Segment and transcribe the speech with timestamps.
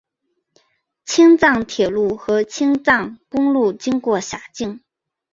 [1.05, 4.81] 青藏铁路和青藏公路经过辖境。